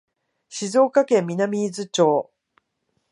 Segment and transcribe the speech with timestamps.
[0.49, 2.31] 静岡県南伊豆町